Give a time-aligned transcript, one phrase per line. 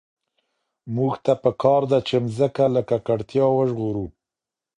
[0.95, 4.05] موږ ته په کار ده چي مځکه له ککړتیا وژغورو.